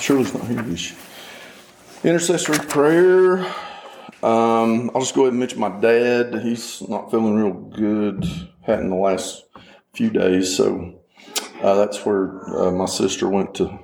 Shirley's 0.00 0.32
not 0.32 0.46
here, 0.46 0.64
is? 0.72 0.94
Intercessory 2.02 2.58
prayer. 2.66 3.40
Um, 4.22 4.90
I'll 4.94 5.00
just 5.00 5.14
go 5.14 5.22
ahead 5.22 5.32
and 5.32 5.40
mention 5.40 5.60
my 5.60 5.80
dad. 5.80 6.40
He's 6.42 6.82
not 6.88 7.10
feeling 7.10 7.36
real 7.36 7.52
good. 7.52 8.24
Had 8.62 8.80
in 8.80 8.90
the 8.90 8.96
last 8.96 9.44
few 9.94 10.10
days, 10.10 10.56
so 10.56 11.00
uh, 11.62 11.74
that's 11.74 12.04
where 12.04 12.48
uh, 12.58 12.70
my 12.70 12.86
sister 12.86 13.28
went 13.28 13.54
to. 13.56 13.78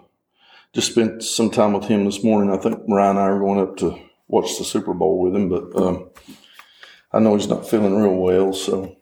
Just 0.73 0.93
spent 0.93 1.23
some 1.23 1.51
time 1.51 1.73
with 1.73 1.85
him 1.85 2.05
this 2.05 2.23
morning. 2.23 2.53
I 2.53 2.59
think 2.59 2.83
Ryan 2.89 3.17
and 3.17 3.19
I 3.19 3.23
are 3.23 3.39
going 3.39 3.61
up 3.61 3.77
to 3.79 3.99
watch 4.29 4.59
the 4.59 4.65
Super 4.65 4.95
Bowl 4.95 5.21
with 5.21 5.35
him, 5.35 5.49
but 5.49 5.75
um, 5.81 6.11
I 7.13 7.19
know 7.19 7.35
he's 7.35 7.49
not 7.49 7.69
feeling 7.69 7.97
real 7.97 8.17
well, 8.17 8.53
so 8.53 8.97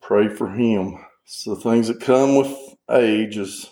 pray 0.00 0.28
for 0.28 0.50
him. 0.50 1.04
It's 1.24 1.44
the 1.44 1.56
things 1.56 1.88
that 1.88 2.00
come 2.00 2.36
with 2.36 2.54
age, 2.90 3.38
as 3.38 3.70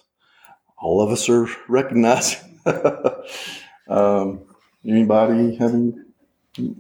all 0.79 1.03
of 1.03 1.11
us 1.11 1.29
are 1.29 1.49
recognizing. 1.69 2.48
um, 3.89 4.41
anybody 4.85 5.57
having 5.57 6.05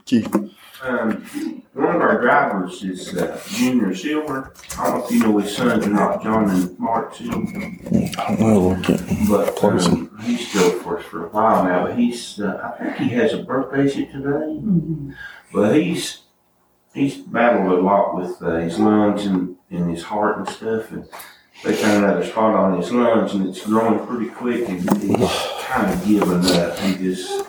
Keith? 0.04 0.34
Um, 0.82 1.24
one 1.72 1.96
of 1.96 2.00
our 2.02 2.20
drivers 2.20 2.82
is 2.84 3.16
uh, 3.16 3.40
Junior 3.48 3.94
Silver. 3.94 4.52
I 4.78 4.84
don't 4.84 4.98
know 4.98 5.04
if 5.04 5.10
you 5.10 5.18
know 5.20 5.38
his 5.38 5.56
sons 5.56 5.86
or 5.86 5.90
not, 5.90 6.22
John 6.22 6.50
and 6.50 6.78
Mark 6.78 7.14
Silver, 7.14 7.36
I 7.36 8.36
don't 8.36 8.40
know. 8.40 8.72
I 8.72 8.82
can't 8.82 9.28
but 9.28 9.56
place 9.56 9.86
him. 9.86 10.10
um, 10.12 10.18
he's 10.22 10.48
still 10.48 10.70
for 10.80 10.98
us 10.98 11.04
for 11.04 11.26
a 11.26 11.28
while 11.30 11.64
now. 11.64 11.86
But 11.86 11.98
he's, 11.98 12.40
uh, 12.40 12.74
I 12.78 12.84
think 12.84 12.96
he 12.96 13.08
has 13.16 13.32
a 13.32 13.42
birthday 13.42 13.88
shit 13.88 14.12
today. 14.12 15.14
But 15.52 15.76
he's 15.76 16.22
he's 16.94 17.16
battled 17.16 17.78
a 17.78 17.80
lot 17.80 18.16
with 18.16 18.42
uh, 18.42 18.56
his 18.56 18.78
lungs 18.78 19.26
and, 19.26 19.56
and 19.70 19.90
his 19.90 20.02
heart 20.02 20.38
and 20.38 20.48
stuff. 20.48 20.90
And 20.90 21.08
they 21.64 21.76
kind 21.76 22.04
of 22.04 22.10
out 22.10 22.22
a 22.22 22.26
spot 22.26 22.54
on 22.54 22.78
his 22.80 22.90
lungs, 22.92 23.34
and 23.34 23.48
it's 23.48 23.64
growing 23.66 24.06
pretty 24.06 24.30
quick. 24.30 24.68
And 24.68 24.80
he's 25.02 25.30
kind 25.62 25.92
of 25.92 26.06
giving 26.06 26.44
up. 26.56 26.78
He 26.78 26.94
just 26.96 27.46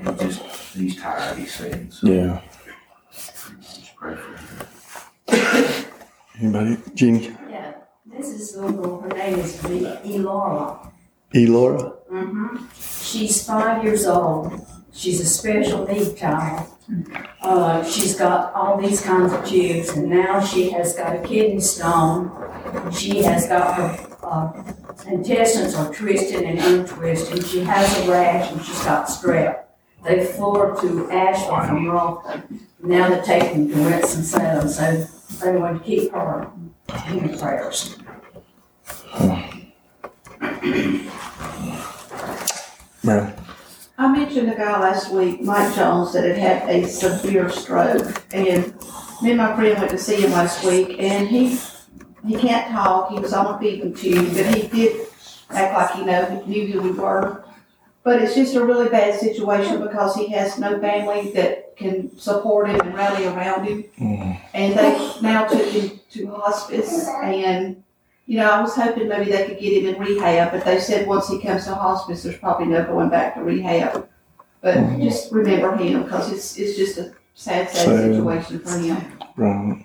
he 0.00 0.26
just 0.26 0.42
he's 0.74 1.00
tired. 1.00 1.38
He 1.38 1.46
said. 1.46 1.92
So 1.92 2.06
Yeah. 2.08 2.40
just 3.60 3.94
pray 3.96 4.14
for 4.16 4.32
him. 4.36 5.86
Anybody? 6.40 6.76
Jeannie? 6.94 7.36
Yeah, 7.48 7.74
this 8.06 8.28
is 8.28 8.56
little, 8.56 9.00
her 9.02 9.08
name 9.10 9.38
is 9.38 9.58
Elora. 9.62 10.90
Elora? 11.34 11.94
Mm-hmm. 12.10 12.56
She's 13.02 13.46
five 13.46 13.84
years 13.84 14.06
old. 14.06 14.66
She's 14.92 15.20
a 15.20 15.26
special 15.26 15.86
need 15.86 16.16
child. 16.16 16.68
Uh, 17.40 17.82
she's 17.84 18.14
got 18.16 18.52
all 18.54 18.80
these 18.80 19.00
kinds 19.00 19.32
of 19.32 19.44
tubes, 19.44 19.90
and 19.90 20.10
now 20.10 20.40
she 20.44 20.70
has 20.70 20.94
got 20.94 21.16
a 21.16 21.20
kidney 21.26 21.60
stone. 21.60 22.30
She 22.92 23.22
has 23.22 23.48
got 23.48 23.74
her 23.74 24.12
uh, 24.22 24.52
intestines 25.06 25.74
are 25.74 25.92
twisted 25.92 26.42
and 26.42 26.58
untwisted. 26.58 27.44
She 27.46 27.60
has 27.60 27.98
a 28.06 28.10
rash, 28.10 28.52
and 28.52 28.62
she's 28.62 28.84
got 28.84 29.08
strep. 29.08 29.64
They 30.04 30.26
her 30.26 30.80
to 30.80 31.10
Asheville 31.10 31.66
from 31.66 31.88
Rolton. 31.88 32.60
Now 32.82 33.08
they're 33.08 33.22
taking 33.22 33.68
to 33.68 33.74
Winston-Salem, 33.76 34.68
so 34.68 35.06
they 35.40 35.56
want 35.56 35.82
to 35.82 35.88
keep 35.88 36.12
her 36.12 36.50
in 37.08 37.38
prayers. 37.38 37.96
Mary? 43.04 43.32
I 44.02 44.08
mentioned 44.10 44.50
a 44.50 44.56
guy 44.56 44.80
last 44.80 45.12
week, 45.12 45.42
Mike 45.42 45.76
Jones, 45.76 46.12
that 46.12 46.24
had 46.24 46.36
had 46.36 46.68
a 46.70 46.88
severe 46.88 47.48
stroke, 47.48 48.20
and 48.32 48.74
me 49.22 49.30
and 49.30 49.38
my 49.38 49.54
friend 49.54 49.78
went 49.78 49.92
to 49.92 49.98
see 49.98 50.22
him 50.22 50.32
last 50.32 50.64
week, 50.64 50.96
and 50.98 51.28
he 51.28 51.56
he 52.26 52.36
can't 52.36 52.72
talk. 52.72 53.12
He 53.12 53.20
was 53.20 53.32
on 53.32 53.54
a 53.54 53.58
feeding 53.60 53.94
tube, 53.94 54.34
but 54.34 54.52
he 54.56 54.66
did 54.66 55.06
act 55.50 55.74
like 55.74 55.94
he 55.94 56.04
know 56.04 56.42
knew 56.46 56.66
who 56.66 56.82
we 56.82 56.90
were. 56.90 57.44
But 58.02 58.20
it's 58.20 58.34
just 58.34 58.56
a 58.56 58.64
really 58.64 58.88
bad 58.88 59.20
situation 59.20 59.80
because 59.80 60.16
he 60.16 60.26
has 60.32 60.58
no 60.58 60.80
family 60.80 61.30
that 61.34 61.76
can 61.76 62.18
support 62.18 62.70
him 62.70 62.80
and 62.80 62.96
rally 62.96 63.26
around 63.26 63.66
him. 63.66 63.84
Mm. 64.00 64.40
And 64.52 64.78
they 64.80 65.12
now 65.22 65.46
took 65.46 65.68
him 65.68 66.00
to 66.10 66.26
hospice, 66.26 67.06
and 67.22 67.84
you 68.32 68.38
know, 68.38 68.50
I 68.50 68.62
was 68.62 68.74
hoping 68.74 69.08
maybe 69.08 69.30
they 69.30 69.44
could 69.46 69.58
get 69.58 69.74
him 69.84 69.94
in 69.94 70.00
rehab, 70.00 70.52
but 70.52 70.64
they 70.64 70.80
said 70.80 71.06
once 71.06 71.28
he 71.28 71.38
comes 71.38 71.66
to 71.66 71.74
hospice, 71.74 72.22
there's 72.22 72.38
probably 72.38 72.64
no 72.64 72.82
going 72.82 73.10
back 73.10 73.34
to 73.34 73.42
rehab. 73.42 74.08
But 74.62 74.76
Mhm. 74.78 75.02
just 75.02 75.30
remember 75.30 75.76
him 75.76 76.02
because 76.04 76.32
it's 76.32 76.56
it's 76.56 76.74
just 76.78 76.96
a 76.96 77.12
sad, 77.34 77.68
sad 77.68 77.84
Sad. 77.84 78.14
situation 78.14 78.58
for 78.60 78.78
him. 78.78 78.96
Right. 79.36 79.84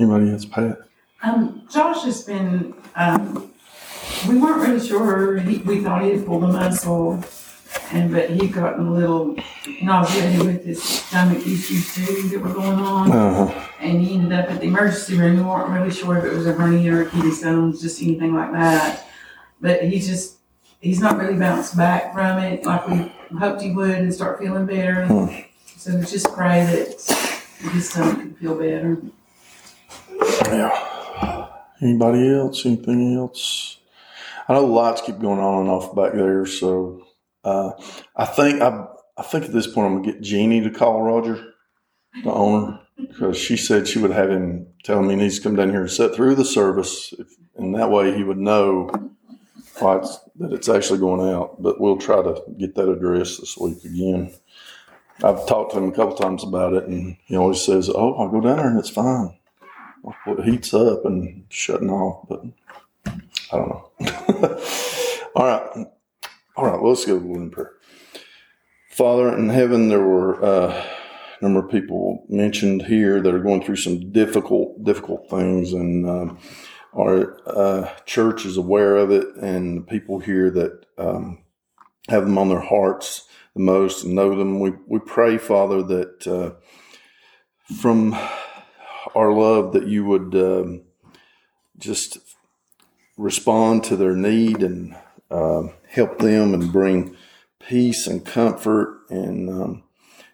Anybody 0.00 0.32
else? 0.32 0.46
Pat? 0.46 0.78
Um, 1.22 1.62
Josh 1.70 2.02
has 2.02 2.24
been, 2.24 2.74
um, 2.96 3.52
we 4.28 4.36
weren't 4.36 4.66
really 4.66 4.84
sure, 4.84 5.36
he, 5.36 5.58
we 5.58 5.80
thought 5.80 6.02
he 6.02 6.10
had 6.10 6.26
pulled 6.26 6.42
a 6.42 6.48
muscle, 6.48 7.22
and, 7.92 8.12
but 8.12 8.30
he 8.30 8.48
got 8.48 8.78
a 8.78 8.82
little 8.82 9.36
nauseated 9.82 10.42
with 10.46 10.64
his 10.64 10.82
stomach 10.82 11.38
issues 11.46 11.94
too 11.94 12.28
that 12.28 12.40
were 12.40 12.52
going 12.52 12.78
on, 12.78 13.10
Uh, 13.12 13.68
and 13.80 14.00
he 14.02 14.14
ended 14.14 14.32
up 14.32 14.50
at 14.50 14.60
the 14.60 14.66
emergency 14.66 15.18
room, 15.18 15.36
we 15.36 15.42
weren't 15.42 15.70
really 15.70 15.90
sure 15.90 16.18
if 16.18 16.24
it 16.24 16.32
was 16.32 16.46
a 16.46 16.52
hernia 16.52 16.94
or 16.94 17.04
kidney 17.06 17.30
stones, 17.30 17.80
just 17.80 18.00
anything 18.02 18.34
like 18.34 18.52
that. 18.52 19.06
But 19.60 19.82
he's 19.84 20.06
just, 20.06 20.36
he's 20.80 21.00
not 21.00 21.18
really 21.18 21.38
bounced 21.38 21.76
back 21.76 22.12
from 22.12 22.38
it 22.38 22.64
like 22.64 22.86
we 22.88 23.12
hoped 23.38 23.62
he 23.62 23.72
would 23.72 23.90
and 23.98 24.12
start 24.14 24.38
feeling 24.38 24.66
better. 24.66 25.06
Hmm. 25.06 25.26
So 25.76 25.96
we 25.96 26.04
just 26.04 26.32
pray 26.34 26.64
that 26.64 26.86
his 27.72 27.90
stomach 27.90 28.18
can 28.18 28.34
feel 28.34 28.54
better. 28.54 28.98
yeah. 30.46 31.48
Anybody 31.82 32.28
else? 32.34 32.66
Anything 32.66 33.16
else? 33.16 33.78
I 34.48 34.52
know 34.54 34.62
the 34.62 34.66
lights 34.66 35.00
keep 35.00 35.18
going 35.20 35.38
on 35.38 35.62
and 35.62 35.70
off 35.70 35.94
back 35.94 36.12
there, 36.12 36.44
so 36.44 37.06
uh, 37.44 37.72
I 38.16 38.24
think 38.24 38.60
I 38.60 38.86
I 39.16 39.22
think 39.22 39.44
at 39.44 39.52
this 39.52 39.66
point 39.66 39.86
I'm 39.86 40.02
gonna 40.02 40.12
get 40.12 40.22
Jeannie 40.22 40.62
to 40.62 40.70
call 40.70 41.02
Roger, 41.02 41.54
the 42.24 42.32
owner, 42.32 42.80
because 42.96 43.36
she 43.36 43.56
said 43.56 43.88
she 43.88 43.98
would 43.98 44.10
have 44.12 44.30
him 44.30 44.66
tell 44.84 45.02
me 45.02 45.14
he 45.14 45.20
needs 45.20 45.36
to 45.38 45.42
come 45.42 45.56
down 45.56 45.70
here 45.70 45.82
and 45.82 45.90
sit 45.90 46.14
through 46.14 46.34
the 46.34 46.44
service, 46.44 47.14
if, 47.18 47.28
and 47.56 47.74
that 47.74 47.90
way 47.90 48.16
he 48.16 48.24
would 48.24 48.38
know 48.38 48.90
why 49.78 49.98
it's, 49.98 50.18
that 50.36 50.52
it's 50.52 50.68
actually 50.68 50.98
going 50.98 51.32
out. 51.32 51.62
But 51.62 51.80
we'll 51.80 51.98
try 51.98 52.22
to 52.22 52.42
get 52.58 52.74
that 52.74 52.90
addressed 52.90 53.40
this 53.40 53.56
week 53.56 53.84
again. 53.84 54.32
I've 55.22 55.46
talked 55.46 55.72
to 55.72 55.78
him 55.78 55.88
a 55.88 55.92
couple 55.92 56.16
times 56.16 56.44
about 56.44 56.72
it, 56.72 56.84
and 56.84 57.16
he 57.26 57.36
always 57.36 57.60
says, 57.62 57.90
"Oh, 57.90 58.14
I'll 58.14 58.28
go 58.28 58.40
down 58.40 58.56
there 58.56 58.68
and 58.68 58.78
it's 58.78 58.90
fine." 58.90 59.36
Well, 60.02 60.16
it 60.38 60.44
heats 60.44 60.72
up 60.72 61.04
and 61.04 61.44
shutting 61.50 61.90
off, 61.90 62.26
but 62.26 62.42
I 63.52 63.56
don't 63.56 63.68
know. 63.68 63.90
All 65.36 65.46
right. 65.46 65.86
All 66.60 66.66
right, 66.66 66.78
well, 66.78 66.90
let's 66.90 67.06
go 67.06 67.18
to 67.18 67.44
the 67.44 67.48
prayer. 67.48 67.72
Father 68.90 69.34
in 69.34 69.48
heaven, 69.48 69.88
there 69.88 70.06
were 70.06 70.44
uh, 70.44 70.86
a 71.40 71.42
number 71.42 71.60
of 71.60 71.70
people 71.70 72.26
mentioned 72.28 72.82
here 72.82 73.18
that 73.18 73.34
are 73.34 73.38
going 73.38 73.64
through 73.64 73.76
some 73.76 74.12
difficult, 74.12 74.84
difficult 74.84 75.30
things, 75.30 75.72
and 75.72 76.06
um, 76.06 76.38
our 76.94 77.40
uh, 77.48 77.90
church 78.04 78.44
is 78.44 78.58
aware 78.58 78.98
of 78.98 79.10
it, 79.10 79.34
and 79.36 79.78
the 79.78 79.82
people 79.84 80.18
here 80.18 80.50
that 80.50 80.84
um, 80.98 81.38
have 82.10 82.24
them 82.24 82.36
on 82.36 82.50
their 82.50 82.60
hearts 82.60 83.26
the 83.54 83.62
most 83.62 84.04
and 84.04 84.14
know 84.14 84.36
them. 84.36 84.60
We 84.60 84.72
we 84.86 84.98
pray, 84.98 85.38
Father, 85.38 85.82
that 85.82 86.26
uh, 86.26 86.60
from 87.74 88.14
our 89.14 89.32
love 89.32 89.72
that 89.72 89.86
you 89.86 90.04
would 90.04 90.34
um, 90.34 90.82
just 91.78 92.18
respond 93.16 93.82
to 93.84 93.96
their 93.96 94.14
need 94.14 94.62
and 94.62 94.94
um 95.30 95.72
help 95.90 96.18
them 96.18 96.54
and 96.54 96.72
bring 96.72 97.16
peace 97.58 98.06
and 98.06 98.24
comfort. 98.24 99.02
And 99.10 99.50
um, 99.50 99.82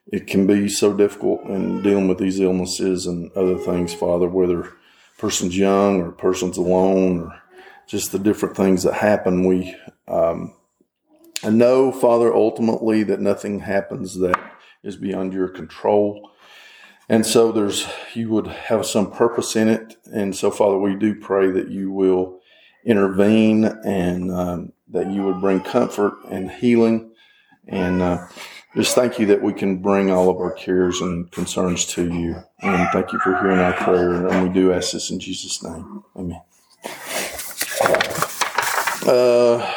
it 0.06 0.26
can 0.26 0.46
be 0.46 0.68
so 0.68 0.92
difficult 0.92 1.44
in 1.44 1.82
dealing 1.82 2.08
with 2.08 2.18
these 2.18 2.40
illnesses 2.40 3.06
and 3.06 3.32
other 3.32 3.58
things 3.58 3.92
father 3.92 4.28
whether 4.28 4.60
a 4.62 4.72
person's 5.18 5.56
young 5.56 6.00
or 6.00 6.08
a 6.08 6.12
person's 6.12 6.58
alone 6.58 7.20
or 7.22 7.42
just 7.86 8.12
the 8.12 8.18
different 8.18 8.56
things 8.56 8.82
that 8.82 8.94
happen. 8.94 9.46
We 9.46 9.76
um, 10.08 10.54
I 11.42 11.50
know 11.50 11.92
father 11.92 12.34
ultimately 12.34 13.02
that 13.04 13.20
nothing 13.20 13.60
happens 13.60 14.18
that 14.18 14.38
is 14.82 14.96
beyond 14.96 15.32
your 15.32 15.48
control. 15.48 16.30
And 17.08 17.24
so 17.24 17.52
there's 17.52 17.86
you 18.14 18.30
would 18.30 18.46
have 18.46 18.84
some 18.84 19.10
purpose 19.10 19.54
in 19.54 19.68
it. 19.68 19.96
And 20.12 20.34
so, 20.34 20.50
Father, 20.50 20.78
we 20.78 20.96
do 20.96 21.14
pray 21.14 21.50
that 21.50 21.68
you 21.68 21.90
will 21.90 22.40
intervene 22.84 23.64
and 23.64 24.32
um, 24.32 24.72
that 24.88 25.10
you 25.10 25.22
would 25.24 25.40
bring 25.40 25.60
comfort 25.60 26.14
and 26.30 26.50
healing. 26.50 27.10
And 27.68 28.00
uh, 28.00 28.26
just 28.74 28.94
thank 28.94 29.18
you 29.18 29.26
that 29.26 29.42
we 29.42 29.52
can 29.52 29.78
bring 29.78 30.10
all 30.10 30.28
of 30.28 30.36
our 30.36 30.52
cares 30.52 31.00
and 31.00 31.30
concerns 31.32 31.84
to 31.86 32.04
you. 32.12 32.36
And 32.62 32.88
thank 32.92 33.12
you 33.12 33.18
for 33.18 33.36
hearing 33.40 33.58
our 33.58 33.72
prayer. 33.72 34.26
And 34.26 34.46
we 34.46 34.54
do 34.54 34.72
ask 34.72 34.92
this 34.92 35.10
in 35.10 35.18
Jesus' 35.18 35.62
name. 35.62 36.04
Amen. 36.14 36.40
Uh, 39.06 39.72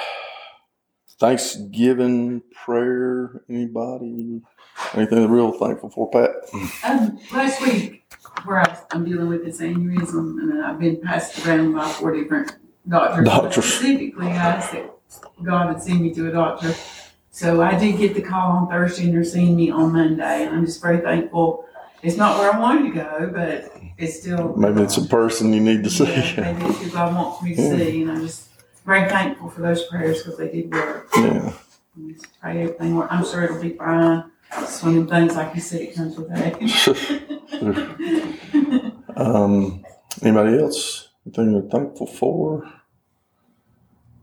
Thanksgiving 1.19 2.41
prayer. 2.53 3.41
Anybody? 3.49 4.41
Anything 4.93 5.29
real 5.29 5.51
thankful 5.51 5.89
for, 5.89 6.09
Pat? 6.09 6.31
Um, 6.83 7.19
last 7.31 7.61
week, 7.61 8.05
where 8.45 8.61
I, 8.61 8.77
I'm 8.91 9.03
dealing 9.05 9.27
with 9.27 9.43
this 9.43 9.59
aneurysm, 9.59 10.39
and 10.39 10.63
I've 10.63 10.79
been 10.79 11.01
passed 11.01 11.45
around 11.45 11.73
by 11.73 11.89
four 11.89 12.15
different 12.15 12.55
doctors. 12.87 13.25
Doctors. 13.25 13.65
Specifically, 13.65 14.27
I 14.27 14.33
that 14.33 14.98
God 15.43 15.67
had 15.67 15.81
sent 15.81 16.01
me 16.01 16.13
to 16.13 16.27
a 16.27 16.31
doctor. 16.31 16.73
So 17.31 17.61
I 17.61 17.77
did 17.77 17.97
get 17.97 18.15
the 18.15 18.21
call 18.21 18.51
on 18.51 18.67
Thursday 18.67 19.05
and 19.05 19.13
they're 19.13 19.23
seeing 19.23 19.55
me 19.55 19.69
on 19.71 19.93
Monday 19.93 20.45
and 20.45 20.55
I'm 20.55 20.65
just 20.65 20.81
very 20.81 20.99
thankful. 20.99 21.65
It's 22.01 22.17
not 22.17 22.37
where 22.39 22.53
I 22.53 22.59
wanted 22.59 22.89
to 22.89 22.95
go, 22.95 23.31
but 23.33 23.71
it's 23.97 24.19
still. 24.21 24.55
Maybe 24.55 24.81
it's 24.81 24.97
a 24.97 25.05
person 25.05 25.53
you 25.53 25.59
need 25.59 25.83
to 25.83 25.89
see. 25.89 26.05
Yeah, 26.05 26.53
maybe 26.53 26.65
it's 26.65 26.81
who 26.81 26.89
God 26.91 27.15
wants 27.15 27.41
me 27.43 27.55
to 27.55 27.61
Yeah. 27.61 27.77
see 27.77 28.01
and 28.01 28.11
I'm 28.11 28.21
just 28.21 28.49
very 28.85 29.09
thankful 29.09 29.49
for 29.49 29.61
those 29.61 29.83
prayers 29.85 30.23
because 30.23 30.37
they 30.37 30.49
did 30.49 30.71
work. 30.73 31.09
Yeah. 31.15 31.53
And 31.95 32.13
just 32.13 32.27
pray 32.41 32.63
everything 32.63 32.95
work. 32.95 33.07
I'm 33.11 33.25
sure 33.25 33.43
it'll 33.43 33.61
be 33.61 33.71
fine. 33.71 34.25
It's 34.57 34.81
one 34.81 34.97
of 34.97 35.07
them 35.07 35.27
things 35.27 35.35
like 35.35 35.53
you 35.55 35.61
said, 35.61 35.81
it 35.81 35.95
comes 35.95 36.17
with 36.17 36.31
age. 36.31 36.89
um, 39.15 39.83
anybody 40.23 40.59
else? 40.59 41.09
Anything 41.25 41.53
they're 41.53 41.69
thankful 41.69 42.07
for? 42.07 42.67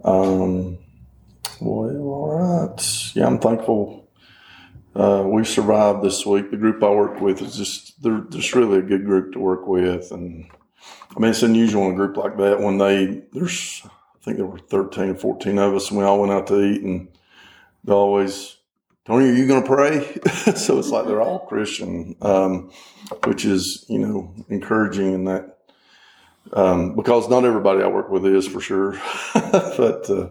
Um, 0.06 0.78
well, 1.60 1.96
all 1.98 2.68
right. 2.68 3.14
Yeah, 3.14 3.26
I'm 3.26 3.40
thankful. 3.40 4.08
Uh, 4.94 5.24
we 5.26 5.44
survived 5.44 6.02
this 6.02 6.24
week. 6.24 6.50
The 6.50 6.56
group 6.56 6.82
I 6.82 6.90
work 6.90 7.20
with 7.20 7.42
is 7.42 7.56
just 7.56 8.02
they're 8.02 8.24
just 8.30 8.54
really 8.54 8.78
a 8.78 8.82
good 8.82 9.04
group 9.04 9.32
to 9.32 9.40
work 9.40 9.66
with, 9.66 10.10
and 10.12 10.46
I 11.14 11.18
mean 11.18 11.30
it's 11.30 11.42
unusual 11.42 11.86
in 11.86 11.92
a 11.92 11.96
group 11.96 12.16
like 12.16 12.38
that 12.38 12.60
when 12.60 12.78
they 12.78 13.22
there's 13.32 13.82
I 13.84 14.24
think 14.24 14.38
there 14.38 14.46
were 14.46 14.58
13 14.58 15.10
or 15.10 15.14
14 15.14 15.58
of 15.58 15.74
us, 15.74 15.90
and 15.90 15.98
we 15.98 16.04
all 16.04 16.20
went 16.20 16.32
out 16.32 16.46
to 16.46 16.62
eat, 16.62 16.82
and 16.82 17.08
they 17.84 17.92
always 17.92 18.56
Tony, 19.06 19.28
are 19.28 19.34
you 19.34 19.46
going 19.46 19.62
to 19.62 19.68
pray? 19.68 20.20
so 20.56 20.78
it's 20.78 20.88
like 20.88 21.06
they're 21.06 21.22
all 21.22 21.46
Christian, 21.46 22.16
um, 22.22 22.70
which 23.24 23.44
is 23.44 23.84
you 23.88 23.98
know 23.98 24.34
encouraging 24.48 25.12
in 25.12 25.24
that 25.24 25.55
um, 26.52 26.94
because 26.94 27.28
not 27.28 27.44
everybody 27.44 27.82
I 27.82 27.88
work 27.88 28.10
with 28.10 28.26
is 28.26 28.46
for 28.46 28.60
sure, 28.60 28.92
but 29.34 30.08
uh, 30.10 30.28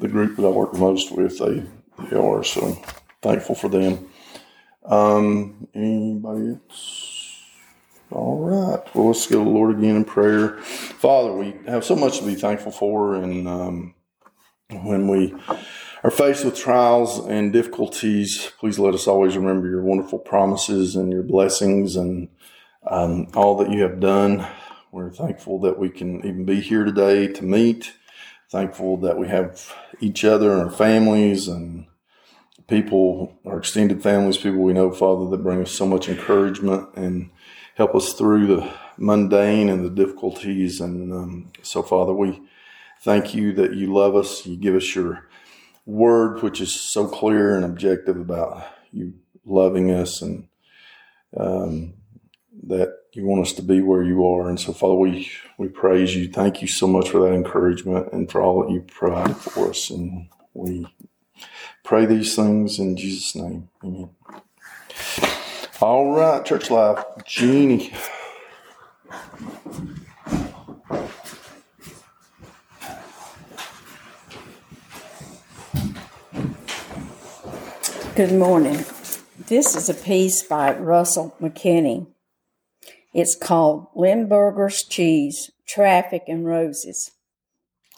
the 0.00 0.08
group 0.10 0.36
that 0.36 0.46
I 0.46 0.50
work 0.50 0.74
most 0.74 1.12
with, 1.12 1.38
they 1.38 1.64
they 2.08 2.16
are. 2.16 2.42
So 2.44 2.80
thankful 3.22 3.54
for 3.54 3.68
them. 3.68 4.08
Um, 4.84 5.68
anybody 5.74 6.50
else? 6.50 7.10
All 8.10 8.38
right. 8.40 8.94
Well, 8.94 9.08
let's 9.08 9.26
go 9.26 9.38
to 9.38 9.44
the 9.44 9.50
Lord 9.50 9.78
again 9.78 9.96
in 9.96 10.04
prayer. 10.04 10.58
Father, 10.58 11.32
we 11.32 11.54
have 11.66 11.84
so 11.84 11.94
much 11.94 12.18
to 12.18 12.26
be 12.26 12.34
thankful 12.34 12.72
for, 12.72 13.14
and 13.14 13.46
um, 13.46 13.94
when 14.70 15.06
we 15.06 15.34
are 16.02 16.10
faced 16.10 16.44
with 16.44 16.56
trials 16.56 17.24
and 17.26 17.52
difficulties, 17.52 18.50
please 18.58 18.78
let 18.78 18.94
us 18.94 19.06
always 19.06 19.36
remember 19.36 19.68
your 19.68 19.82
wonderful 19.82 20.18
promises 20.18 20.96
and 20.96 21.12
your 21.12 21.22
blessings 21.22 21.94
and 21.94 22.28
um, 22.88 23.28
all 23.34 23.56
that 23.58 23.70
you 23.70 23.82
have 23.82 24.00
done. 24.00 24.46
We're 24.92 25.12
thankful 25.12 25.60
that 25.60 25.78
we 25.78 25.88
can 25.88 26.18
even 26.18 26.44
be 26.44 26.60
here 26.60 26.84
today 26.84 27.28
to 27.28 27.44
meet. 27.44 27.92
Thankful 28.50 28.96
that 28.98 29.18
we 29.18 29.28
have 29.28 29.72
each 30.00 30.24
other 30.24 30.50
and 30.52 30.62
our 30.62 30.70
families 30.70 31.46
and 31.46 31.86
people, 32.66 33.38
our 33.46 33.58
extended 33.58 34.02
families, 34.02 34.36
people 34.36 34.58
we 34.58 34.72
know, 34.72 34.90
Father, 34.90 35.30
that 35.30 35.44
bring 35.44 35.62
us 35.62 35.70
so 35.70 35.86
much 35.86 36.08
encouragement 36.08 36.88
and 36.96 37.30
help 37.76 37.94
us 37.94 38.14
through 38.14 38.48
the 38.48 38.72
mundane 38.96 39.68
and 39.68 39.84
the 39.84 39.90
difficulties. 39.90 40.80
And 40.80 41.12
um, 41.12 41.52
so, 41.62 41.84
Father, 41.84 42.12
we 42.12 42.42
thank 43.02 43.32
you 43.32 43.52
that 43.52 43.74
you 43.74 43.92
love 43.92 44.16
us. 44.16 44.44
You 44.44 44.56
give 44.56 44.74
us 44.74 44.92
your 44.96 45.28
word, 45.86 46.42
which 46.42 46.60
is 46.60 46.74
so 46.74 47.06
clear 47.06 47.54
and 47.54 47.64
objective 47.64 48.16
about 48.16 48.66
you 48.90 49.14
loving 49.44 49.92
us 49.92 50.20
and 50.20 50.48
um, 51.36 51.94
that 52.64 52.99
you 53.12 53.24
want 53.24 53.42
us 53.42 53.52
to 53.54 53.62
be 53.62 53.80
where 53.80 54.02
you 54.02 54.24
are. 54.26 54.48
And 54.48 54.58
so, 54.58 54.72
Father, 54.72 54.94
we, 54.94 55.30
we 55.58 55.68
praise 55.68 56.14
you. 56.14 56.28
Thank 56.28 56.62
you 56.62 56.68
so 56.68 56.86
much 56.86 57.10
for 57.10 57.18
that 57.20 57.34
encouragement 57.34 58.12
and 58.12 58.30
for 58.30 58.40
all 58.40 58.62
that 58.62 58.72
you 58.72 58.82
provided 58.82 59.36
for 59.36 59.70
us. 59.70 59.90
And 59.90 60.28
we 60.54 60.86
pray 61.84 62.06
these 62.06 62.36
things 62.36 62.78
in 62.78 62.96
Jesus' 62.96 63.34
name. 63.34 63.68
Amen. 63.82 64.10
All 65.80 66.14
right, 66.14 66.44
church 66.44 66.70
life. 66.70 67.02
Jeannie. 67.26 67.92
Good 78.14 78.32
morning. 78.32 78.84
This 79.46 79.74
is 79.74 79.88
a 79.88 79.94
piece 79.94 80.42
by 80.42 80.76
Russell 80.76 81.34
McKinney. 81.40 82.06
It's 83.12 83.36
called 83.36 83.88
Limburger's 83.96 84.84
Cheese, 84.84 85.50
Traffic 85.66 86.24
and 86.28 86.46
Roses. 86.46 87.10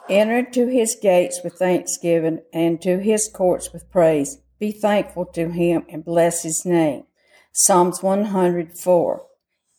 Enter 0.09 0.39
into 0.39 0.69
his 0.69 0.97
gates 1.01 1.41
with 1.45 1.55
thanksgiving 1.55 2.41
and 2.53 2.81
to 2.83 2.99
his 2.99 3.31
courts 3.33 3.73
with 3.73 3.91
praise. 3.91 4.39
Be 4.59 4.73
thankful 4.73 5.27
to 5.27 5.51
him 5.51 5.85
and 5.89 6.05
bless 6.05 6.43
his 6.43 6.65
name. 6.65 7.05
Psalms 7.53 8.03
104. 8.03 9.27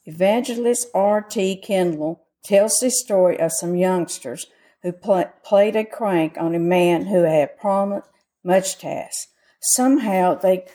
Evangelist 0.06 0.88
R.T. 0.94 1.56
Kendall 1.58 2.26
tells 2.44 2.78
the 2.80 2.92
story 2.92 3.40
of 3.40 3.52
some 3.52 3.76
youngsters 3.76 4.48
who 4.84 4.92
pla 4.92 5.26
played 5.44 5.76
a 5.76 5.84
crank 5.84 6.38
on 6.38 6.54
a 6.54 6.60
man 6.60 7.08
who 7.08 7.24
had 7.24 7.58
prominent 7.58 8.06
mustache. 8.44 9.28
Somehow 9.62 10.36
they 10.36 10.66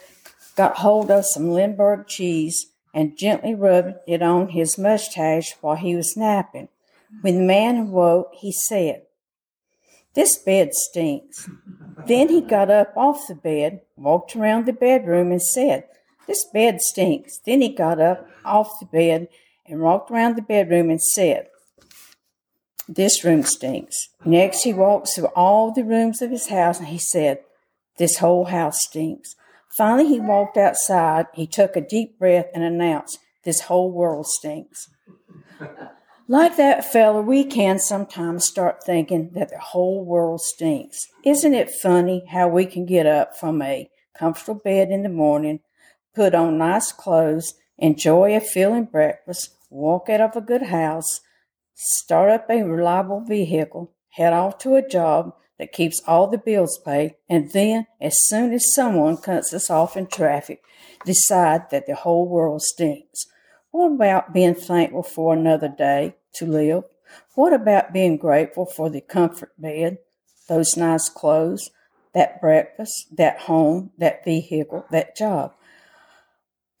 got 0.55 0.77
hold 0.77 1.11
of 1.11 1.25
some 1.25 1.51
Limburg 1.51 2.07
cheese 2.07 2.65
and 2.93 3.17
gently 3.17 3.53
rubbed 3.53 3.95
it 4.07 4.21
on 4.21 4.49
his 4.49 4.77
mustache 4.77 5.55
while 5.61 5.75
he 5.75 5.95
was 5.95 6.17
napping. 6.17 6.69
When 7.21 7.35
the 7.35 7.41
man 7.43 7.77
awoke, 7.77 8.31
he 8.33 8.51
said, 8.51 9.03
This 10.13 10.37
bed 10.37 10.73
stinks. 10.73 11.49
Then 12.07 12.29
he 12.29 12.41
got 12.41 12.69
up 12.69 12.93
off 12.95 13.27
the 13.27 13.35
bed, 13.35 13.81
walked 13.95 14.35
around 14.35 14.65
the 14.65 14.73
bedroom, 14.73 15.31
and 15.31 15.41
said, 15.41 15.85
This 16.27 16.45
bed 16.45 16.81
stinks. 16.81 17.39
Then 17.45 17.61
he 17.61 17.69
got 17.69 17.99
up 17.99 18.27
off 18.45 18.79
the 18.79 18.85
bed 18.85 19.27
and 19.65 19.81
walked 19.81 20.11
around 20.11 20.35
the 20.35 20.41
bedroom 20.41 20.89
and 20.89 21.01
said, 21.01 21.47
This 22.87 23.23
room 23.23 23.43
stinks. 23.43 24.09
Next, 24.25 24.63
he 24.63 24.73
walked 24.73 25.09
through 25.13 25.27
all 25.35 25.71
the 25.71 25.83
rooms 25.83 26.21
of 26.21 26.31
his 26.31 26.49
house 26.49 26.79
and 26.79 26.87
he 26.87 26.99
said, 26.99 27.39
This 27.97 28.17
whole 28.17 28.45
house 28.45 28.83
stinks. 28.83 29.35
Finally, 29.75 30.07
he 30.07 30.19
walked 30.19 30.57
outside. 30.57 31.27
He 31.33 31.47
took 31.47 31.75
a 31.75 31.81
deep 31.81 32.19
breath 32.19 32.47
and 32.53 32.63
announced, 32.63 33.19
This 33.43 33.61
whole 33.61 33.91
world 33.91 34.27
stinks. 34.27 34.89
Like 36.31 36.57
that 36.57 36.85
fella, 36.85 37.23
we 37.23 37.43
can 37.43 37.79
sometimes 37.79 38.45
start 38.45 38.83
thinking 38.83 39.31
that 39.33 39.49
the 39.49 39.57
whole 39.57 40.05
world 40.05 40.41
stinks. 40.41 40.99
Isn't 41.25 41.55
it 41.55 41.71
funny 41.71 42.23
how 42.29 42.47
we 42.47 42.67
can 42.67 42.85
get 42.85 43.07
up 43.07 43.35
from 43.35 43.63
a 43.63 43.89
comfortable 44.15 44.61
bed 44.63 44.91
in 44.91 45.01
the 45.01 45.09
morning, 45.09 45.61
put 46.13 46.35
on 46.35 46.59
nice 46.59 46.91
clothes, 46.91 47.55
enjoy 47.79 48.35
a 48.35 48.41
filling 48.41 48.85
breakfast, 48.85 49.55
walk 49.71 50.07
out 50.07 50.21
of 50.21 50.35
a 50.35 50.41
good 50.41 50.63
house, 50.63 51.21
start 51.73 52.29
up 52.29 52.47
a 52.47 52.61
reliable 52.61 53.21
vehicle, 53.21 53.91
head 54.09 54.31
off 54.31 54.59
to 54.59 54.75
a 54.75 54.87
job 54.87 55.33
that 55.59 55.73
keeps 55.73 56.01
all 56.07 56.27
the 56.27 56.37
bills 56.37 56.79
paid, 56.83 57.15
and 57.29 57.51
then, 57.51 57.85
as 58.01 58.15
soon 58.25 58.53
as 58.53 58.73
someone 58.73 59.17
cuts 59.17 59.53
us 59.53 59.69
off 59.69 59.95
in 59.95 60.07
traffic, 60.07 60.63
decide 61.05 61.69
that 61.69 61.85
the 61.85 61.95
whole 61.95 62.27
world 62.27 62.61
stinks? 62.61 63.25
What 63.71 63.91
about 63.91 64.33
being 64.33 64.55
thankful 64.55 65.03
for 65.03 65.33
another 65.33 65.67
day 65.67 66.15
to 66.35 66.45
live? 66.45 66.85
What 67.35 67.53
about 67.53 67.93
being 67.93 68.17
grateful 68.17 68.65
for 68.65 68.89
the 68.89 69.01
comfort 69.01 69.51
bed, 69.57 69.99
those 70.47 70.77
nice 70.77 71.09
clothes, 71.09 71.69
that 72.13 72.41
breakfast, 72.41 73.15
that 73.17 73.41
home, 73.41 73.91
that 73.97 74.23
vehicle, 74.23 74.85
that 74.91 75.15
job? 75.15 75.53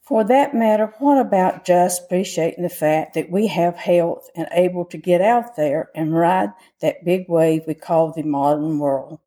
For 0.09 0.23
that 0.23 0.55
matter, 0.55 0.91
what 0.97 1.19
about 1.19 1.65
just 1.65 2.01
appreciating 2.01 2.63
the 2.63 2.69
fact 2.69 3.13
that 3.13 3.29
we 3.29 3.45
have 3.45 3.75
health 3.75 4.27
and 4.35 4.47
able 4.51 4.83
to 4.85 4.97
get 4.97 5.21
out 5.21 5.55
there 5.55 5.91
and 5.93 6.17
ride 6.17 6.49
that 6.81 7.05
big 7.05 7.29
wave 7.29 7.61
we 7.67 7.75
call 7.75 8.11
the 8.11 8.23
modern 8.23 8.79
world? 8.79 9.19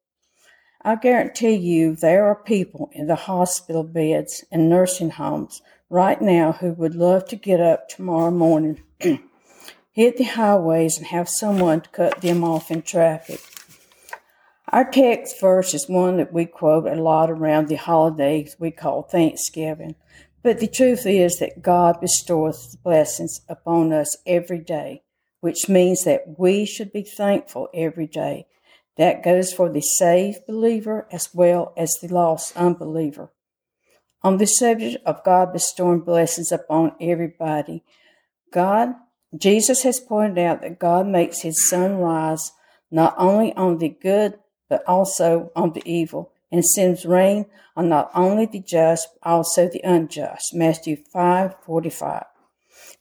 I 0.85 0.97
guarantee 0.97 1.55
you 1.55 1.95
there 1.95 2.27
are 2.27 2.35
people 2.35 2.91
in 2.93 3.07
the 3.07 3.15
hospital 3.15 3.85
beds 3.85 4.45
and 4.51 4.69
nursing 4.69 5.11
homes 5.11 5.63
right 5.89 6.21
now 6.21 6.51
who 6.51 6.73
would 6.73 6.97
love 6.97 7.29
to 7.29 7.37
get 7.37 7.61
up 7.61 7.89
tomorrow 7.89 8.33
morning, 8.33 8.83
hit 9.93 10.17
the 10.17 10.25
highways, 10.25 10.99
and 10.99 11.07
have 11.07 11.29
someone 11.29 11.83
to 11.83 11.91
cut 11.91 12.23
them 12.23 12.43
off 12.43 12.73
in 12.73 12.83
traffic. 12.83 13.41
Our 14.73 14.91
text 14.91 15.41
verse 15.41 15.75
is 15.75 15.89
one 15.89 16.17
that 16.17 16.33
we 16.33 16.47
quote 16.47 16.89
a 16.89 17.01
lot 17.01 17.31
around 17.31 17.69
the 17.69 17.77
holidays 17.77 18.57
we 18.59 18.73
call 18.73 19.03
Thanksgiving. 19.03 19.95
But 20.43 20.59
the 20.59 20.67
truth 20.67 21.07
is 21.07 21.39
that 21.39 21.63
God 21.63 22.01
bestoweth 22.01 22.77
blessings 22.83 23.43
upon 23.49 23.93
us 23.93 24.17
every 24.27 24.59
day, 24.59 25.03
which 25.41 25.69
means 25.69 26.05
that 26.05 26.39
we 26.39 26.65
should 26.65 26.93
be 26.93 27.03
thankful 27.03 27.69
every 27.73 28.09
day. 28.09 28.47
That 28.97 29.23
goes 29.23 29.53
for 29.53 29.71
the 29.71 29.81
saved 29.81 30.47
believer 30.47 31.07
as 31.11 31.31
well 31.33 31.73
as 31.77 31.93
the 32.01 32.09
lost 32.09 32.57
unbeliever. 32.57 33.31
On 34.23 34.37
the 34.37 34.47
subject 34.47 35.05
of 35.07 35.25
God 35.25 35.53
bestowing 35.53 36.01
blessings 36.01 36.53
upon 36.53 36.93
everybody, 37.01 37.85
God, 38.53 38.95
Jesus 39.37 39.83
has 39.83 39.99
pointed 39.99 40.39
out 40.39 40.61
that 40.61 40.79
God 40.79 41.07
makes 41.07 41.41
his 41.41 41.69
sun 41.69 41.97
rise 41.97 42.53
not 42.91 43.15
only 43.17 43.55
on 43.55 43.79
the 43.79 43.89
good 43.89 44.39
but 44.69 44.87
also 44.87 45.51
on 45.57 45.73
the 45.73 45.83
evil, 45.85 46.32
and 46.53 46.65
sends 46.65 47.07
rain 47.07 47.47
on 47.75 47.89
not 47.89 48.11
only 48.15 48.47
the 48.47 48.61
just, 48.61 49.09
but 49.15 49.29
also 49.29 49.67
the 49.67 49.81
unjust. 49.83 50.55
Matthew 50.55 50.97
5 50.97 51.57
45. 51.65 52.25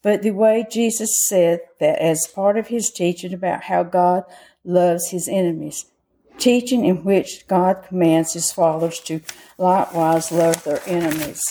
But 0.02 0.24
the 0.24 0.32
way 0.32 0.66
Jesus 0.72 1.12
said 1.28 1.60
that 1.80 2.00
as 2.00 2.28
part 2.34 2.58
of 2.58 2.68
his 2.68 2.90
teaching 2.90 3.34
about 3.34 3.64
how 3.64 3.84
God 3.84 4.24
loves 4.64 5.10
his 5.10 5.28
enemies, 5.28 5.86
teaching 6.38 6.86
in 6.86 7.04
which 7.04 7.46
God 7.48 7.84
commands 7.88 8.34
his 8.34 8.52
followers 8.52 9.00
to 9.02 9.22
likewise 9.58 10.32
love 10.32 10.64
their 10.64 10.82
enemies. 10.88 11.42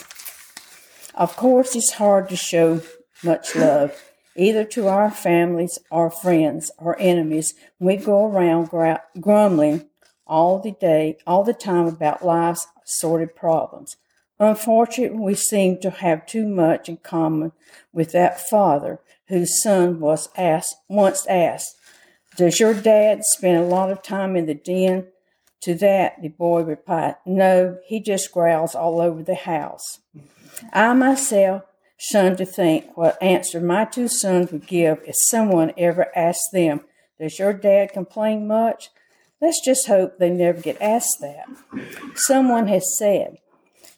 Of 1.14 1.37
course, 1.37 1.76
it's 1.76 1.92
hard 1.92 2.28
to 2.30 2.37
show 2.37 2.80
much 3.23 3.54
love, 3.54 3.95
either 4.35 4.64
to 4.64 4.88
our 4.88 5.11
families, 5.11 5.78
our 5.90 6.11
friends, 6.11 6.71
or 6.78 6.99
enemies. 6.99 7.54
We 7.78 7.97
go 7.97 8.25
around 8.25 8.71
grumbling 9.21 9.89
all 10.30 10.60
the 10.60 10.70
day, 10.70 11.18
all 11.26 11.44
the 11.44 11.52
time 11.52 11.87
about 11.87 12.25
life's 12.25 12.66
sordid 12.87 13.34
problems. 13.34 13.96
Unfortunately, 14.38 15.18
we 15.18 15.34
seem 15.34 15.78
to 15.80 15.90
have 15.90 16.25
too 16.25 16.49
much 16.49 16.88
in 16.88 16.96
common 16.96 17.52
with 17.92 18.12
that 18.12 18.49
father 18.49 19.00
whose 19.26 19.62
son 19.62 20.00
was 20.00 20.30
asked, 20.37 20.76
once 20.88 21.26
asked, 21.26 21.76
Does 22.37 22.58
your 22.58 22.72
dad 22.72 23.22
spend 23.25 23.58
a 23.58 23.66
lot 23.66 23.90
of 23.90 24.02
time 24.02 24.37
in 24.37 24.46
the 24.46 24.54
den? 24.54 25.08
To 25.62 25.75
that, 25.75 26.22
the 26.22 26.28
boy 26.28 26.62
replied, 26.62 27.16
No, 27.26 27.78
he 27.84 28.00
just 28.00 28.32
growls 28.32 28.75
all 28.75 29.02
over 29.02 29.22
the 29.22 29.34
house. 29.34 29.99
I 30.72 30.94
myself 30.94 31.64
shun 31.99 32.37
to 32.37 32.46
think 32.46 32.96
what 32.96 33.22
answer 33.22 33.60
my 33.60 33.84
two 33.84 34.08
sons 34.08 34.52
would 34.52 34.66
give 34.66 35.00
if 35.06 35.16
someone 35.18 35.75
ever 35.76 36.06
asked 36.16 36.49
them, 36.52 36.80
Does 37.20 37.38
your 37.38 37.52
dad 37.52 37.92
complain 37.92 38.46
much? 38.46 38.88
Let's 39.40 39.64
just 39.64 39.87
hope 39.87 40.18
they 40.18 40.30
never 40.30 40.61
get 40.61 40.80
asked 40.82 41.18
that. 41.20 41.49
Someone 42.14 42.68
has 42.68 42.97
said, 42.99 43.38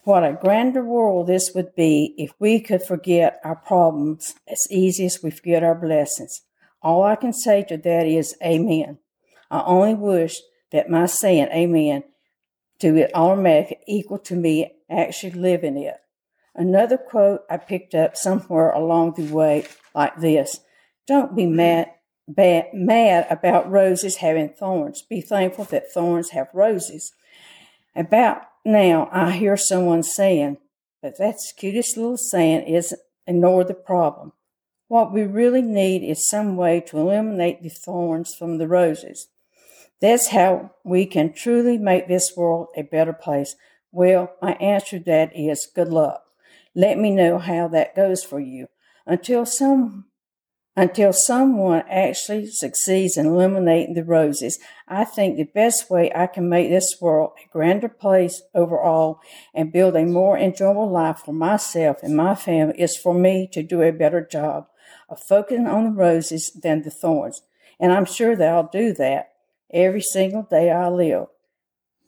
What 0.04 0.24
a 0.24 0.38
grander 0.40 0.84
world 0.84 1.26
this 1.26 1.50
would 1.54 1.74
be 1.74 2.14
if 2.16 2.32
we 2.38 2.60
could 2.60 2.82
forget 2.82 3.40
our 3.44 3.56
problems 3.56 4.34
as 4.48 4.66
easy 4.70 5.06
as 5.06 5.20
we 5.22 5.30
forget 5.30 5.64
our 5.64 5.74
blessings. 5.74 6.42
All 6.80 7.02
I 7.02 7.16
can 7.16 7.32
say 7.32 7.64
to 7.64 7.76
that 7.76 8.06
is, 8.06 8.36
Amen. 8.44 8.98
I 9.50 9.62
only 9.66 9.94
wish 9.94 10.40
that 10.70 10.88
my 10.88 11.06
saying 11.06 11.48
Amen 11.52 12.04
to 12.78 12.96
it 12.96 13.10
automatically 13.14 13.78
equal 13.86 14.18
to 14.18 14.34
me 14.34 14.72
actually 14.88 15.32
living 15.32 15.76
it. 15.76 15.96
Another 16.54 16.98
quote 16.98 17.42
I 17.50 17.56
picked 17.56 17.94
up 17.94 18.16
somewhere 18.16 18.70
along 18.70 19.14
the 19.14 19.32
way 19.32 19.66
like 19.94 20.16
this 20.18 20.60
Don't 21.06 21.34
be 21.34 21.46
mad, 21.46 21.90
bad, 22.34 22.66
mad 22.72 23.26
about 23.30 23.70
roses 23.70 24.16
having 24.16 24.50
thorns. 24.50 25.02
Be 25.02 25.20
thankful 25.20 25.64
that 25.66 25.92
thorns 25.92 26.30
have 26.30 26.48
roses. 26.52 27.12
About 27.94 28.42
now, 28.64 29.08
I 29.12 29.32
hear 29.32 29.56
someone 29.56 30.02
saying, 30.02 30.58
but 31.00 31.18
that's 31.18 31.52
the 31.52 31.60
cutest 31.60 31.96
little 31.96 32.16
saying 32.16 32.66
isn't 32.66 33.00
ignore 33.26 33.64
the 33.64 33.74
problem. 33.74 34.32
What 34.88 35.12
we 35.12 35.22
really 35.22 35.62
need 35.62 36.02
is 36.02 36.28
some 36.28 36.56
way 36.56 36.80
to 36.82 36.98
eliminate 36.98 37.62
the 37.62 37.70
thorns 37.70 38.34
from 38.34 38.58
the 38.58 38.68
roses. 38.68 39.28
That's 40.00 40.28
how 40.28 40.72
we 40.84 41.06
can 41.06 41.32
truly 41.32 41.78
make 41.78 42.08
this 42.08 42.32
world 42.36 42.68
a 42.76 42.82
better 42.82 43.12
place. 43.12 43.54
Well, 43.90 44.32
my 44.42 44.52
answer 44.54 44.98
to 44.98 45.04
that 45.04 45.34
is 45.34 45.68
good 45.74 45.88
luck. 45.88 46.24
Let 46.74 46.98
me 46.98 47.10
know 47.10 47.38
how 47.38 47.68
that 47.68 47.94
goes 47.94 48.24
for 48.24 48.40
you. 48.40 48.68
Until 49.06 49.46
some 49.46 50.06
until 50.74 51.12
someone 51.12 51.82
actually 51.88 52.46
succeeds 52.46 53.16
in 53.16 53.26
eliminating 53.26 53.94
the 53.94 54.04
roses, 54.04 54.58
I 54.88 55.04
think 55.04 55.36
the 55.36 55.44
best 55.44 55.90
way 55.90 56.10
I 56.14 56.26
can 56.26 56.48
make 56.48 56.70
this 56.70 56.96
world 57.00 57.32
a 57.44 57.48
grander 57.52 57.88
place 57.88 58.42
overall 58.54 59.20
and 59.54 59.72
build 59.72 59.96
a 59.96 60.04
more 60.04 60.38
enjoyable 60.38 60.90
life 60.90 61.18
for 61.24 61.32
myself 61.32 61.98
and 62.02 62.16
my 62.16 62.34
family 62.34 62.80
is 62.80 62.96
for 62.96 63.12
me 63.14 63.48
to 63.52 63.62
do 63.62 63.82
a 63.82 63.92
better 63.92 64.26
job 64.26 64.66
of 65.08 65.20
focusing 65.20 65.66
on 65.66 65.84
the 65.84 65.90
roses 65.90 66.50
than 66.62 66.82
the 66.82 66.90
thorns. 66.90 67.42
And 67.78 67.92
I'm 67.92 68.06
sure 68.06 68.34
that 68.34 68.48
I'll 68.48 68.70
do 68.72 68.94
that 68.94 69.32
every 69.72 70.00
single 70.00 70.42
day 70.42 70.70
I 70.70 70.88
live. 70.88 71.26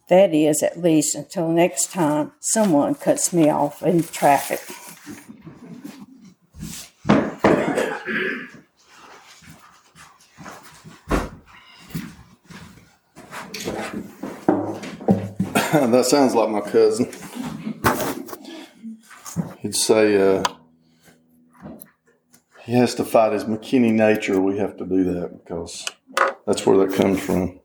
That 0.09 0.35
is, 0.35 0.63
at 0.63 0.81
least 0.81 1.15
until 1.15 1.49
next 1.49 1.93
time 1.93 2.33
someone 2.41 2.95
cuts 2.95 3.33
me 3.33 3.49
off 3.49 3.83
in 3.83 4.03
traffic. 4.03 4.84
that 15.91 16.07
sounds 16.07 16.37
like 16.37 16.51
my 16.51 16.61
cousin. 16.61 17.11
He'd 19.59 19.75
say 19.75 20.17
uh, 20.17 20.45
he 22.65 22.75
has 22.75 22.95
to 22.95 23.05
fight 23.05 23.33
his 23.33 23.43
McKinney 23.43 23.93
nature. 23.93 24.41
We 24.41 24.59
have 24.59 24.77
to 24.77 24.87
do 24.87 25.03
that 25.03 25.43
because 25.43 25.85
that's 26.47 26.65
where 26.65 26.87
that 26.87 26.95
comes 26.95 27.19
from. 27.19 27.59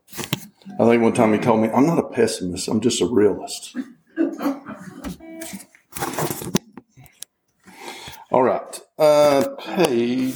I 0.80 0.88
think 0.88 1.04
one 1.04 1.12
time 1.12 1.32
he 1.34 1.38
told 1.38 1.60
me, 1.60 1.68
I'm 1.68 1.86
not 1.86 2.00
a 2.00 2.08
pessimist, 2.08 2.66
I'm 2.66 2.80
just 2.80 3.00
a 3.00 3.06
realist. 3.06 3.76
All 8.32 8.42
right. 8.42 8.80
Uh, 8.98 9.50
page 9.56 10.34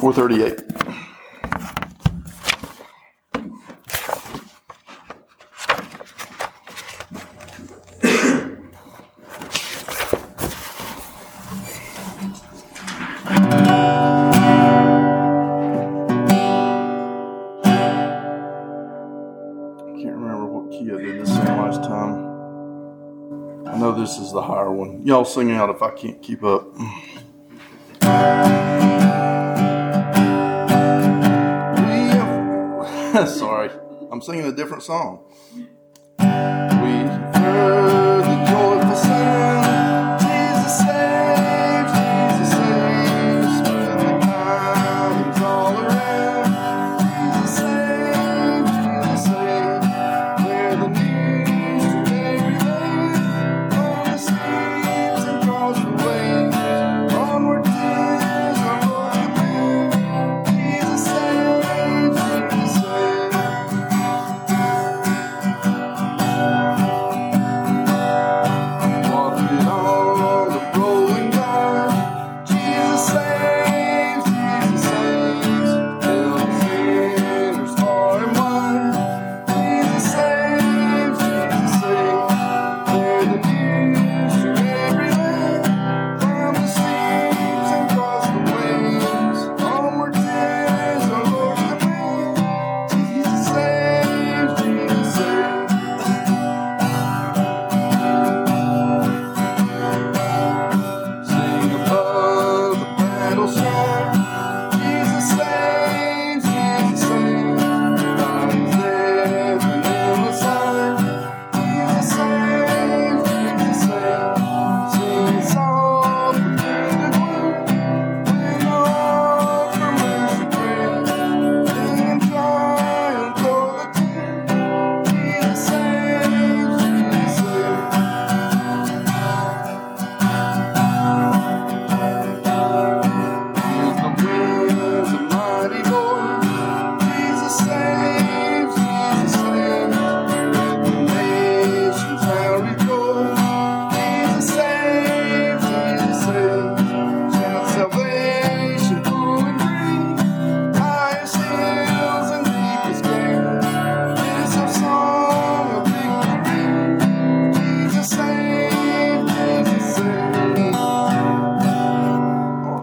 438. 0.00 0.85
I 20.86 20.98
did 20.98 21.20
this 21.20 21.30
in 21.30 21.44
last 21.46 21.82
time. 21.82 22.14
I 23.66 23.76
know 23.76 23.98
this 23.98 24.18
is 24.18 24.30
the 24.30 24.40
higher 24.40 24.70
one. 24.70 25.04
Y'all 25.04 25.24
sing 25.24 25.50
out 25.50 25.68
if 25.68 25.82
I 25.82 25.90
can't 25.90 26.22
keep 26.22 26.44
up. 26.44 26.68
Sorry, 33.26 33.70
I'm 34.12 34.22
singing 34.22 34.44
a 34.44 34.52
different 34.52 34.84
song. 34.84 35.24
We 36.20 37.95